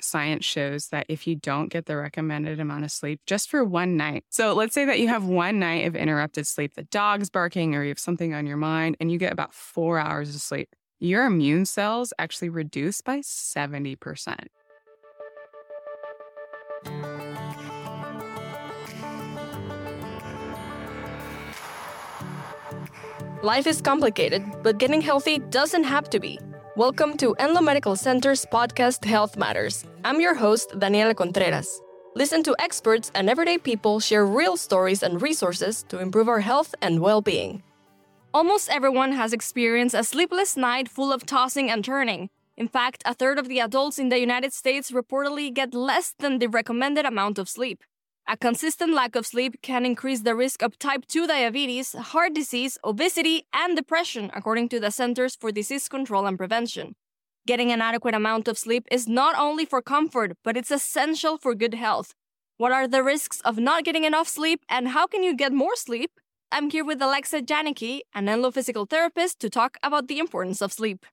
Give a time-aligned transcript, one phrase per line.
[0.00, 3.96] science shows that if you don't get the recommended amount of sleep just for one
[3.96, 7.74] night, so let's say that you have one night of interrupted sleep, the dog's barking
[7.74, 10.74] or you have something on your mind, and you get about four hours of sleep,
[10.98, 14.46] your immune cells actually reduce by 70%.
[23.42, 26.40] Life is complicated, but getting healthy doesn't have to be.
[26.74, 29.84] Welcome to Enloe Medical Center's podcast Health Matters.
[30.04, 31.80] I'm your host, Daniela Contreras.
[32.14, 36.74] Listen to experts and everyday people share real stories and resources to improve our health
[36.80, 37.62] and well being.
[38.32, 42.30] Almost everyone has experienced a sleepless night full of tossing and turning.
[42.56, 46.38] In fact, a third of the adults in the United States reportedly get less than
[46.38, 47.82] the recommended amount of sleep.
[48.28, 52.78] A consistent lack of sleep can increase the risk of type 2 diabetes, heart disease,
[52.84, 56.94] obesity, and depression, according to the Centers for Disease Control and Prevention.
[57.48, 61.54] Getting an adequate amount of sleep is not only for comfort, but it's essential for
[61.54, 62.12] good health.
[62.58, 65.74] What are the risks of not getting enough sleep, and how can you get more
[65.74, 66.10] sleep?
[66.52, 70.74] I'm here with Alexa Janicki, an Enloe physical therapist, to talk about the importance of
[70.74, 71.06] sleep.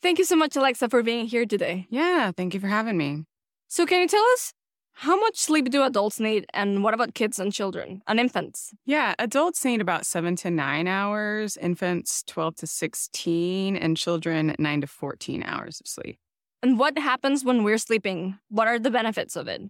[0.00, 1.86] Thank you so much, Alexa, for being here today.
[1.90, 3.24] Yeah, thank you for having me.
[3.68, 4.54] So, can you tell us
[4.98, 8.72] how much sleep do adults need, and what about kids and children and infants?
[8.86, 14.80] Yeah, adults need about seven to nine hours, infants 12 to 16, and children 9
[14.80, 16.18] to 14 hours of sleep.
[16.62, 18.38] And what happens when we're sleeping?
[18.48, 19.60] What are the benefits of it?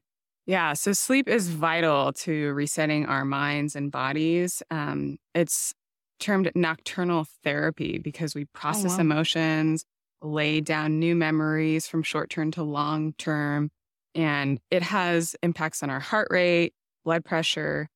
[0.47, 4.63] Yeah, so sleep is vital to resetting our minds and bodies.
[4.71, 5.75] Um, it's
[6.21, 9.01] termed nocturnal therapy because we process oh, wow.
[9.01, 9.85] emotions,
[10.23, 13.73] lay down new memories from short term to long term
[14.17, 16.73] and it has impacts on our heart rate,
[17.05, 17.89] blood pressure,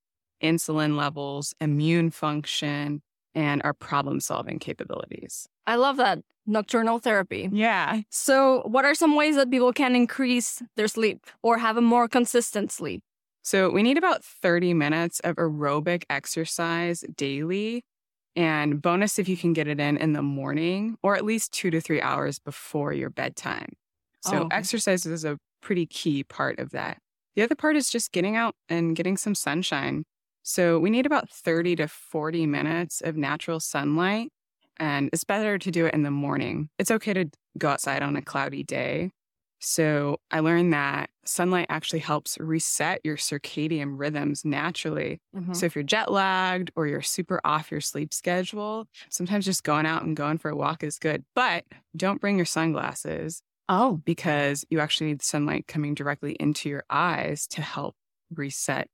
[0.43, 3.03] insulin levels, immune function,
[3.35, 5.49] and our problem solving capabilities.
[5.67, 6.21] I love that.
[6.47, 7.49] Nocturnal therapy.
[7.53, 8.03] Yeah.
[8.11, 12.09] So, what are some ways that people can increase their sleep or have a more
[12.09, 13.03] consistent sleep?
[13.43, 17.85] So, we need about 30 minutes of aerobic exercise daily.
[18.37, 21.71] And bonus if you can get it in in the morning or at least two
[21.71, 23.73] to three hours before your bedtime.
[24.23, 26.99] So, oh, exercise is a pretty key part of that.
[27.37, 30.05] The other part is just getting out and getting some sunshine.
[30.43, 34.31] So we need about 30 to 40 minutes of natural sunlight.
[34.79, 36.71] And it's better to do it in the morning.
[36.79, 37.27] It's okay to
[37.59, 39.11] go outside on a cloudy day.
[39.63, 45.21] So I learned that sunlight actually helps reset your circadian rhythms naturally.
[45.37, 45.53] Mm-hmm.
[45.53, 49.85] So if you're jet lagged or you're super off your sleep schedule, sometimes just going
[49.85, 51.25] out and going for a walk is good.
[51.35, 54.01] But don't bring your sunglasses Oh.
[54.05, 57.95] Because you actually need sunlight coming directly into your eyes to help
[58.35, 58.89] reset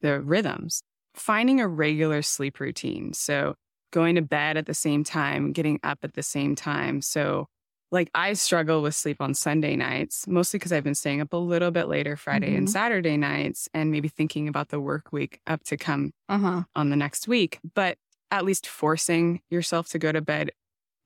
[0.00, 0.82] the rhythms.
[1.14, 3.12] Finding a regular sleep routine.
[3.12, 3.56] So
[3.90, 7.02] going to bed at the same time, getting up at the same time.
[7.02, 7.48] So
[7.90, 11.36] like I struggle with sleep on Sunday nights, mostly because I've been staying up a
[11.36, 12.58] little bit later Friday mm-hmm.
[12.58, 16.62] and Saturday nights and maybe thinking about the work week up to come uh-huh.
[16.76, 17.58] on the next week.
[17.74, 17.98] But
[18.30, 20.52] at least forcing yourself to go to bed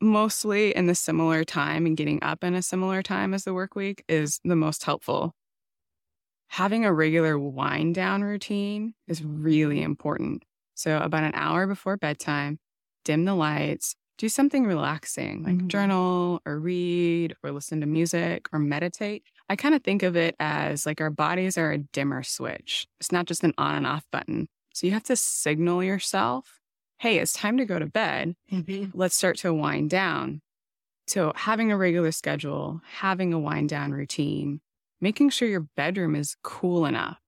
[0.01, 3.75] mostly in the similar time and getting up in a similar time as the work
[3.75, 5.35] week is the most helpful.
[6.49, 10.45] Having a regular wind down routine is really important.
[10.75, 12.59] So, about an hour before bedtime,
[13.05, 15.69] dim the lights, do something relaxing like mm-hmm.
[15.69, 19.25] journal or read or listen to music or meditate.
[19.49, 22.87] I kind of think of it as like our bodies are a dimmer switch.
[23.01, 24.49] It's not just an on and off button.
[24.73, 26.61] So, you have to signal yourself
[26.99, 28.35] hey, it's time to go to bed.
[28.53, 28.97] Mm-hmm.
[28.99, 30.41] Let's start to wind down.
[31.07, 34.61] So, having a regular schedule, having a wind down routine,
[35.01, 37.19] making sure your bedroom is cool enough.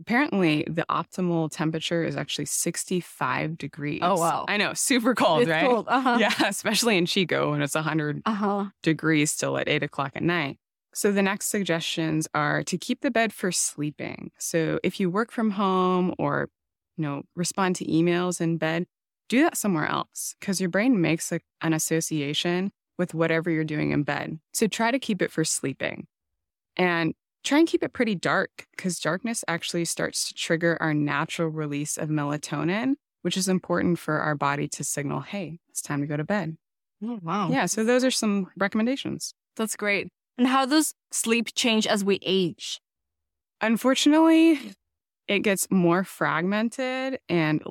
[0.00, 4.00] Apparently, the optimal temperature is actually 65 degrees.
[4.02, 4.44] Oh, wow.
[4.48, 5.66] I know, super cold, it's right?
[5.66, 5.86] Cold.
[5.88, 6.16] Uh-huh.
[6.18, 8.66] Yeah, especially in Chico when it's 100 uh-huh.
[8.82, 10.58] degrees still at 8 o'clock at night.
[10.94, 14.30] So, the next suggestions are to keep the bed for sleeping.
[14.38, 16.48] So, if you work from home or
[16.96, 18.86] you know, respond to emails in bed,
[19.28, 23.90] do that somewhere else because your brain makes a, an association with whatever you're doing
[23.90, 24.38] in bed.
[24.52, 26.06] So try to keep it for sleeping
[26.76, 31.48] and try and keep it pretty dark because darkness actually starts to trigger our natural
[31.48, 36.06] release of melatonin, which is important for our body to signal, hey, it's time to
[36.06, 36.56] go to bed.
[37.02, 37.50] Oh, wow.
[37.50, 37.66] Yeah.
[37.66, 39.34] So those are some recommendations.
[39.56, 40.08] That's great.
[40.38, 42.80] And how does sleep change as we age?
[43.60, 44.60] Unfortunately,
[45.28, 47.62] it gets more fragmented and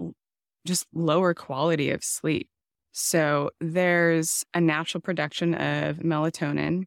[0.65, 2.49] just lower quality of sleep.
[2.91, 6.83] So there's a natural production of melatonin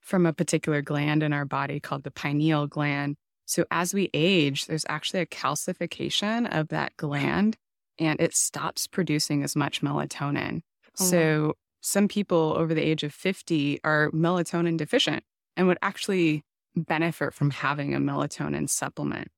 [0.00, 3.16] from a particular gland in our body called the pineal gland.
[3.46, 7.56] So as we age, there's actually a calcification of that gland
[7.98, 10.62] and it stops producing as much melatonin.
[11.00, 11.52] Oh, so wow.
[11.80, 15.22] some people over the age of 50 are melatonin deficient
[15.56, 16.42] and would actually
[16.76, 19.28] benefit from having a melatonin supplement.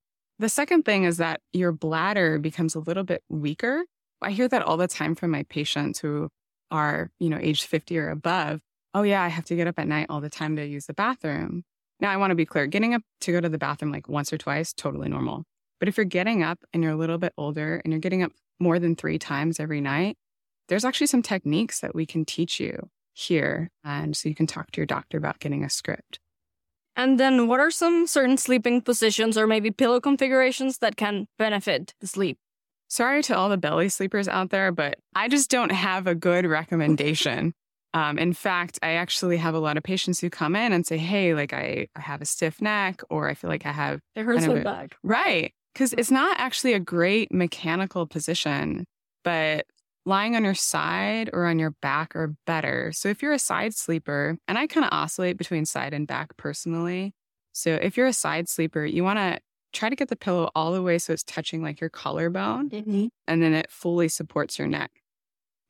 [0.43, 3.85] The second thing is that your bladder becomes a little bit weaker.
[4.21, 6.31] I hear that all the time from my patients who
[6.69, 8.61] are, you know, age 50 or above.
[8.93, 10.95] Oh yeah, I have to get up at night all the time to use the
[10.95, 11.63] bathroom.
[12.01, 14.33] Now I want to be clear, getting up to go to the bathroom like once
[14.33, 15.45] or twice, totally normal.
[15.79, 18.33] But if you're getting up and you're a little bit older and you're getting up
[18.59, 20.17] more than three times every night,
[20.69, 23.71] there's actually some techniques that we can teach you here.
[23.85, 26.19] And so you can talk to your doctor about getting a script.
[26.97, 31.95] And then, what are some certain sleeping positions or maybe pillow configurations that can benefit
[32.01, 32.39] the sleep?
[32.89, 36.45] Sorry to all the belly sleepers out there, but I just don't have a good
[36.45, 37.55] recommendation.
[37.95, 40.99] um, in fact, I actually have a lot of patients who come in and say,
[40.99, 44.01] Hey, like I, I have a stiff neck, or I feel like I have.
[44.15, 44.97] It hurts my back.
[45.03, 45.53] Right.
[45.73, 48.85] Because it's not actually a great mechanical position,
[49.25, 49.65] but
[50.05, 52.93] lying on your side or on your back are better.
[52.93, 56.37] So if you're a side sleeper, and I kind of oscillate between side and back
[56.37, 57.15] personally.
[57.53, 59.39] So if you're a side sleeper, you want to
[59.73, 63.07] try to get the pillow all the way so it's touching like your collarbone Mm-hmm.
[63.27, 64.91] and then it fully supports your neck.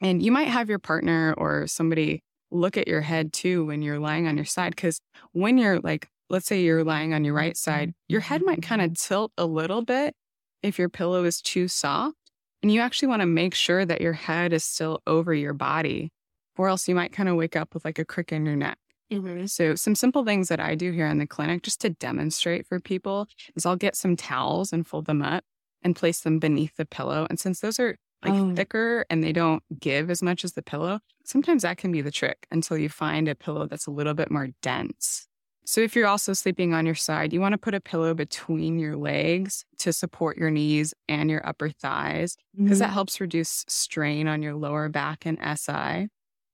[0.01, 3.99] And you might have your partner or somebody look at your head too when you're
[4.01, 4.75] lying on your side.
[4.75, 5.01] Because
[5.33, 8.83] when you're like, let's say you're lying on your right side, your head might kind
[8.83, 10.15] of tilt a little bit
[10.63, 12.17] if your pillow is too soft.
[12.63, 16.13] And you actually want to make sure that your head is still over your body,
[16.57, 18.79] or else you might kind of wake up with like a crick in your neck.
[19.13, 19.47] Mm-hmm.
[19.47, 22.81] So, some simple things that I do here in the clinic just to demonstrate for
[22.81, 23.27] people
[23.57, 25.45] is I'll get some towels and fold them up
[25.83, 27.27] and place them beneath the pillow.
[27.29, 28.55] And since those are like Oh.
[28.55, 32.13] thicker and they don't give as much as the pillow, sometimes that can be the
[32.13, 35.27] trick until you find a pillow that's a little bit more dense.
[35.65, 38.79] So, if you're also sleeping on your side, you want to put a pillow between
[38.79, 42.79] your legs to support your knees and your upper thighs because mm-hmm.
[42.81, 46.09] that helps reduce strain on your lower back and SI.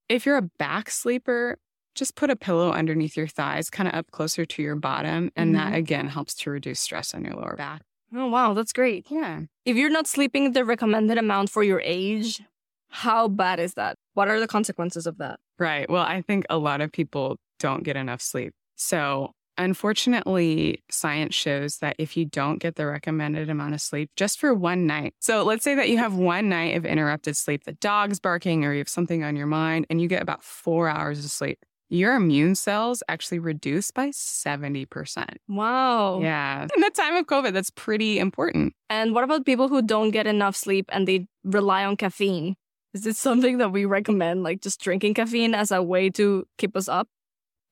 [0.09, 1.59] If you're a back sleeper,
[1.95, 5.31] just put a pillow underneath your thighs, kind of up closer to your bottom.
[5.37, 5.77] And that mm-hmm.
[5.77, 7.83] again helps to reduce stress on your lower back.
[8.15, 9.07] Oh, wow, that's great.
[9.11, 9.43] Yeah.
[9.65, 12.41] If you're not sleeping the recommended amount for your age,
[12.89, 13.97] how bad is that?
[14.15, 15.41] What are the consequences of that?
[15.59, 15.91] Right.
[15.91, 18.55] Well, I think a lot of people don't get enough sleep.
[18.79, 24.39] So, unfortunately, science shows that if you don't get the recommended amount of sleep just
[24.39, 27.73] for one night, so let's say that you have one night of interrupted sleep, the
[27.73, 31.25] dog's barking, or you have something on your mind, and you get about four hours
[31.25, 31.59] of sleep,
[31.91, 35.27] your immune cells actually reduce by 70%.
[35.49, 36.21] Wow.
[36.21, 36.69] Yeah.
[36.75, 38.75] In the time of COVID, that's pretty important.
[38.89, 42.55] And what about people who don't get enough sleep and they rely on caffeine?
[42.95, 46.77] Is it something that we recommend, like just drinking caffeine as a way to keep
[46.77, 47.09] us up?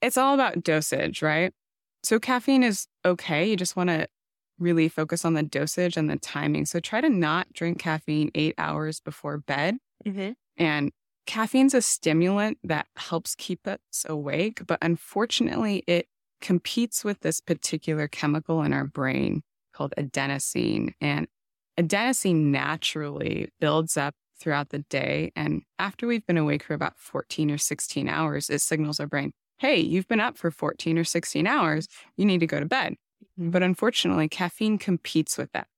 [0.02, 1.52] It's all about dosage, right?
[2.02, 3.48] So caffeine is okay.
[3.48, 4.08] You just want to
[4.58, 6.66] really focus on the dosage and the timing.
[6.66, 9.76] So try to not drink caffeine eight hours before bed.
[10.06, 10.32] Mm-hmm.
[10.56, 10.92] And
[11.26, 13.78] caffeine's a stimulant that helps keep us
[14.08, 16.06] awake, but unfortunately, it
[16.40, 20.92] competes with this particular chemical in our brain called adenosine.
[21.00, 21.26] And
[21.78, 25.32] adenosine naturally builds up throughout the day.
[25.34, 29.32] And after we've been awake for about 14 or 16 hours, it signals our brain,
[29.58, 31.88] hey, you've been up for 14 or 16 hours.
[32.16, 32.94] You need to go to bed.
[33.38, 33.50] Mm-hmm.
[33.50, 35.68] But unfortunately, caffeine competes with that.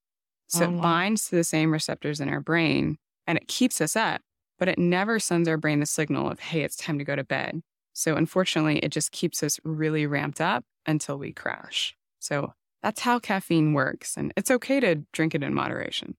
[0.49, 3.95] So Oh, it binds to the same receptors in our brain and it keeps us
[3.95, 4.23] up,
[4.59, 7.25] but it never sends our brain the signal of, hey, it's time to go to
[7.25, 7.63] bed.
[7.93, 11.95] So unfortunately, it just keeps us really ramped up until we crash.
[12.19, 14.17] So that's how caffeine works.
[14.17, 16.17] And it's okay to drink it in moderation.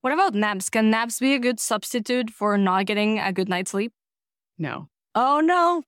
[0.00, 0.68] What about naps?
[0.68, 3.92] Can naps be a good substitute for not getting a good night's sleep?
[4.58, 4.88] No.
[5.14, 5.84] Oh, no.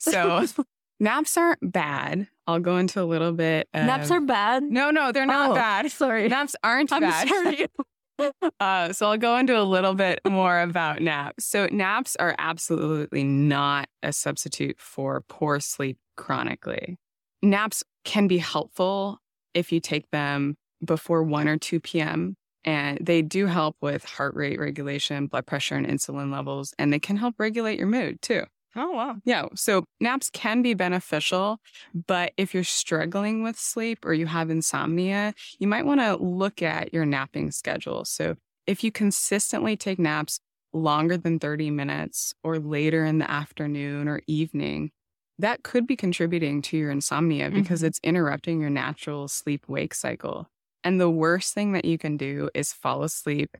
[0.00, 0.44] So
[1.00, 2.28] naps aren't bad.
[2.46, 3.68] I'll go into a little bit.
[3.72, 3.86] Of...
[3.86, 4.64] naps are bad.
[4.64, 5.90] No, no, they're not Oh, bad.
[5.92, 6.28] Sorry.
[6.28, 7.28] Naps aren't I'm bad.
[7.28, 7.66] sorry.
[8.60, 11.46] Uh, so I'll go into a little bit more about naps.
[11.46, 16.98] So naps are absolutely not a substitute for poor sleep chronically.
[17.40, 19.20] Naps can be helpful
[19.54, 22.36] if you take them before 1 or 2 p.m.
[22.62, 26.74] And they do help with heart rate regulation, blood pressure, and insulin levels.
[26.78, 28.44] And they can help regulate your mood too.
[28.76, 29.16] Oh, wow.
[29.24, 29.46] Yeah.
[29.54, 31.58] So naps can be beneficial,
[32.06, 36.62] but if you're struggling with sleep or you have insomnia, you might want to look
[36.62, 38.04] at your napping schedule.
[38.04, 38.36] So
[38.66, 40.38] if you consistently take naps
[40.72, 44.90] longer than 30 minutes or later in the afternoon or evening,
[45.38, 47.82] that could be contributing to your insomnia because Mhm.
[47.82, 50.46] it's interrupting your natural sleep wake cycle.
[50.84, 53.50] And the worst thing that you can do is fall asleep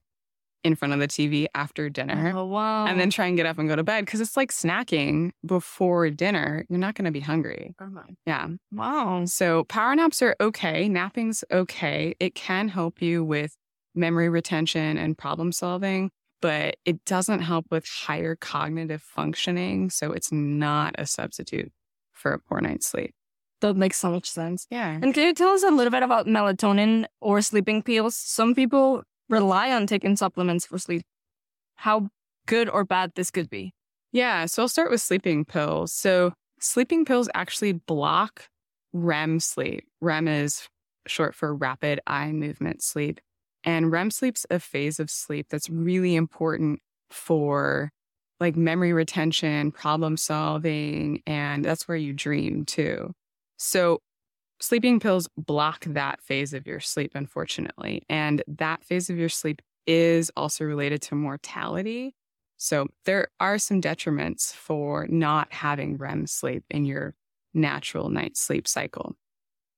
[0.63, 2.87] in front of the TV after dinner Oh, wow.
[2.87, 6.11] and then try and get up and go to bed because it's like snacking before
[6.11, 6.65] dinner.
[6.69, 7.75] You're not going to be hungry.
[7.81, 7.89] Oh,
[8.27, 8.49] yeah.
[8.71, 9.25] wow.
[9.25, 10.89] So power naps are okay.
[10.89, 12.15] Napping's okay.
[12.21, 13.57] It can help you with
[13.95, 16.11] memory retention and problem solving,
[16.43, 19.89] but it doesn't help with higher cognitive functioning.
[19.91, 21.73] So it's not a substitute
[22.13, 23.15] for a poor night's sleep.
[23.63, 24.67] That makes so much sense.
[24.71, 24.91] Yeah.
[25.03, 28.17] And can you tell us a little bit about melatonin or sleeping pills?
[28.17, 31.03] Some people rely on taking supplements for sleep.
[31.77, 32.11] How
[32.47, 33.73] good or bad this could be?
[34.13, 34.47] Yeah.
[34.47, 35.93] So I'll start with sleeping pills.
[35.93, 38.49] So sleeping pills actually block
[38.93, 39.87] REM sleep.
[40.01, 40.69] REM is
[41.07, 43.21] short for rapid eye movement sleep.
[43.63, 47.91] And REM sleep's a phase of sleep that's really important for
[48.41, 53.13] like memory retention, problem solving, and that's where you dream too.
[53.59, 54.01] So
[54.61, 58.03] sleeping pills block that phase of your sleep, unfortunately.
[58.09, 62.15] And that phase of your sleep is also related to mortality.
[62.57, 67.15] So there are some detriments for not having REM sleep in your
[67.55, 69.17] natural night sleep cycle.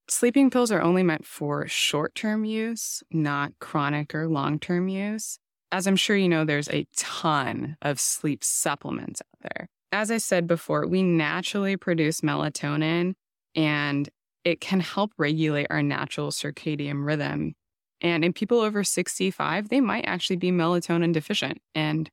[0.08, 5.38] Sleeping pills are only meant for short term use, not chronic or long term use.
[5.70, 9.68] As I'm sure you know, there's a ton of sleep supplements out there.
[9.92, 13.14] As I said before, we naturally produce melatonin
[13.54, 14.08] and
[14.44, 17.54] it can help regulate our natural circadian rhythm.
[18.00, 22.10] And in people over 65, they might actually be melatonin deficient and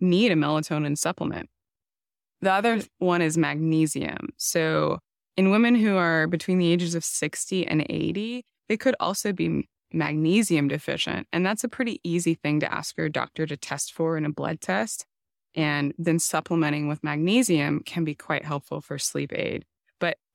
[0.00, 1.48] need a melatonin supplement.
[2.42, 4.30] The other one is magnesium.
[4.36, 4.98] So
[5.36, 9.68] in women who are between the ages of 60 and 80, they could also be
[9.92, 11.26] magnesium deficient.
[11.32, 14.32] And that's a pretty easy thing to ask your doctor to test for in a
[14.32, 15.06] blood test.
[15.54, 19.64] And then supplementing with magnesium can be quite helpful for sleep aid.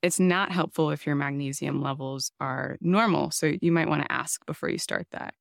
[0.08, 3.30] It's not helpful if your magnesium levels are normal.
[3.30, 5.34] So you might want to ask before you start that.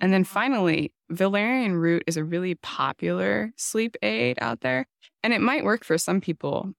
[0.00, 4.88] And then finally, valerian root is a really popular sleep aid out there.
[5.22, 6.72] And it might work for some people,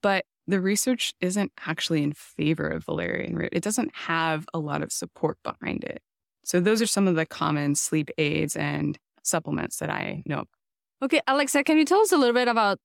[0.00, 3.48] but the research isn't actually in favor of valerian root.
[3.50, 6.02] It doesn't have a lot of support behind it.
[6.44, 10.44] So those are some of the common sleep aids and supplements that I know.
[11.02, 12.78] Okay, Alexa, can you tell us a little bit about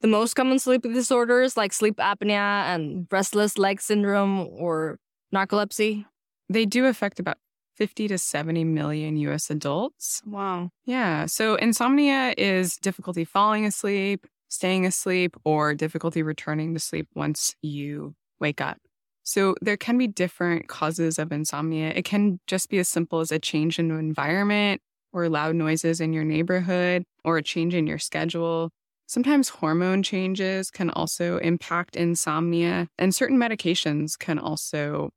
[0.00, 4.98] the most common sleep disorders like sleep apnea and restless leg syndrome or
[5.34, 6.04] narcolepsy?
[6.48, 7.38] They do affect about
[7.76, 10.22] 50 to 70 million US adults.
[10.26, 10.70] Wow.
[10.84, 11.26] Yeah.
[11.26, 18.14] So insomnia is difficulty falling asleep, staying asleep, or difficulty returning to sleep once you
[18.40, 18.78] wake up.
[19.22, 21.90] So there can be different causes of insomnia.
[21.90, 24.80] It can just be as simple as a change in environment
[25.12, 28.70] or loud noises in your neighborhood or a change in your schedule.
[29.08, 35.10] Sometimes hormone changes can also impact insomnia, and certain medications can also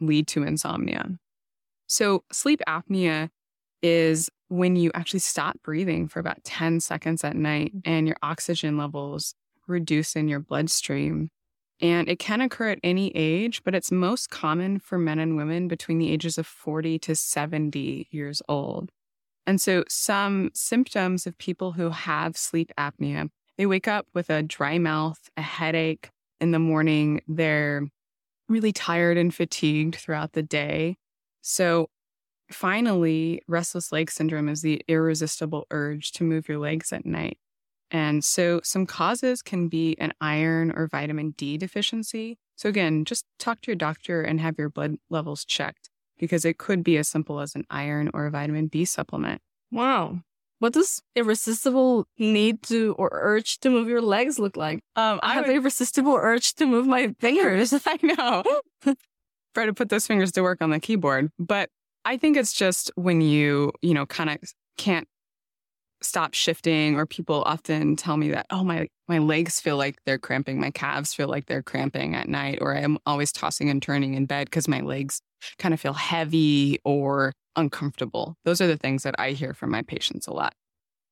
[0.00, 1.18] lead to insomnia.
[1.86, 3.28] So, sleep apnea
[3.82, 7.82] is when you actually stop breathing for about 10 seconds at night mm.
[7.84, 9.34] and your oxygen levels
[9.66, 11.28] reduce in your bloodstream.
[11.78, 15.68] And it can occur at any age, but it's most common for men and women
[15.68, 18.90] between the ages of 40 to 70 years old.
[19.46, 24.42] And so, some symptoms of people who have sleep apnea, they wake up with a
[24.42, 26.10] dry mouth, a headache
[26.40, 27.20] in the morning.
[27.28, 27.86] They're
[28.48, 30.96] really tired and fatigued throughout the day.
[31.42, 31.88] So
[32.50, 37.38] finally, restless leg syndrome is the irresistible urge to move your legs at night.
[37.90, 42.38] And so some causes can be an iron or vitamin D deficiency.
[42.56, 46.58] So again, just talk to your doctor and have your blood levels checked because it
[46.58, 49.40] could be as simple as an iron or a vitamin B supplement.
[49.70, 50.20] Wow.
[50.58, 54.80] What does irresistible need to or urge to move your legs look like?
[54.96, 55.56] Um, I, I have would...
[55.56, 57.74] irresistible urge to move my fingers.
[57.86, 58.42] I know.
[59.54, 61.30] try to put those fingers to work on the keyboard.
[61.38, 61.70] But
[62.04, 64.38] I think it's just when you, you know, kind of
[64.78, 65.08] can't
[66.06, 70.18] stop shifting or people often tell me that oh my my legs feel like they're
[70.18, 70.58] cramping.
[70.60, 74.26] My calves feel like they're cramping at night or i'm always tossing and turning in
[74.26, 75.20] bed because my legs
[75.58, 78.36] kind of feel heavy or uncomfortable.
[78.44, 80.54] Those are the things that i hear from my patients a lot.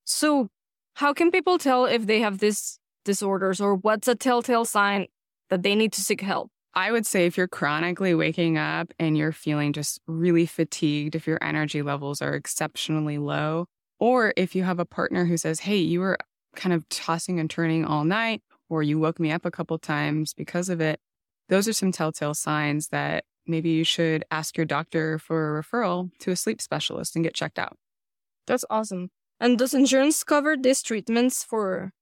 [0.05, 0.49] So
[0.95, 5.07] how can people tell if they have these disorders or what's a telltale sign
[5.51, 6.51] that they need to seek help?
[6.75, 11.27] I would say if you're chronically waking up and you're feeling just really fatigued, if
[11.27, 13.67] your energy levels are exceptionally low,
[13.99, 16.19] or if you have a partner who says, Hey, you were
[16.55, 20.35] kind of tossing and turning all night, or you woke me up a couple times
[20.35, 21.01] because of it,
[21.49, 26.11] those are some telltale signs that maybe you should ask your doctor for a referral
[26.21, 27.77] to a sleep specialist and get checked out.
[28.47, 29.11] That's awesome.
[29.41, 31.93] And does insurance cover these treatments for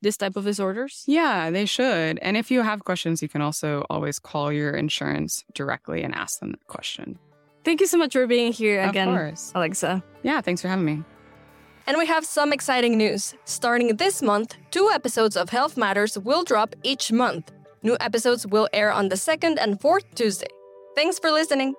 [0.00, 1.04] this type of disorders?
[1.06, 2.18] Yeah, they should.
[2.20, 6.40] And if you have questions, you can also always call your insurance directly and ask
[6.40, 7.18] them the question.
[7.64, 9.52] Thank you so much for being here again, of course.
[9.54, 10.02] Alexa.
[10.22, 11.04] Yeah, thanks for having me.
[11.88, 13.34] And we have some exciting news.
[13.46, 17.50] Starting this month, two episodes of Health Matters will drop each month.
[17.82, 20.48] New episodes will air on the second and fourth Tuesday.
[20.94, 21.74] Thanks for listening.